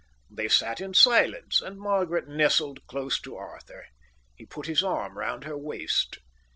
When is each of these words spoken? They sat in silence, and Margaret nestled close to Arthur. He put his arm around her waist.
They 0.31 0.47
sat 0.47 0.81
in 0.81 0.95
silence, 0.95 1.61
and 1.61 1.77
Margaret 1.77 2.27
nestled 2.27 2.87
close 2.87 3.19
to 3.21 3.35
Arthur. 3.35 3.85
He 4.35 4.47
put 4.47 4.65
his 4.65 4.83
arm 4.83 5.15
around 5.15 5.43
her 5.43 5.55
waist. 5.59 6.17